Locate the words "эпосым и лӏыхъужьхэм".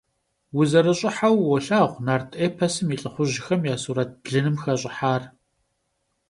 2.45-3.61